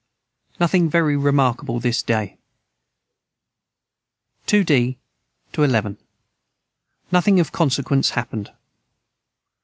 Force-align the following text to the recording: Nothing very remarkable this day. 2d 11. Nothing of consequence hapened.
Nothing 0.59 0.89
very 0.89 1.15
remarkable 1.15 1.79
this 1.79 2.01
day. 2.01 2.39
2d 4.47 4.97
11. 5.55 5.97
Nothing 7.11 7.39
of 7.39 7.51
consequence 7.51 8.09
hapened. 8.09 8.49